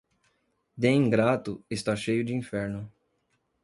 [0.75, 2.91] De ingrato, está cheio de inferno.